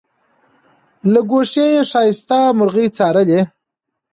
له 1.11 1.19
ګوښې 1.29 1.65
یې 1.73 1.81
ښایسته 1.91 2.39
مرغۍ 2.57 2.87
څارله 2.97 3.41